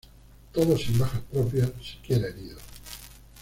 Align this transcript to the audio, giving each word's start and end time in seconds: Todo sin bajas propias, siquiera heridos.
Todo 0.51 0.75
sin 0.79 0.97
bajas 0.97 1.21
propias, 1.31 1.69
siquiera 1.79 2.27
heridos. 2.27 2.63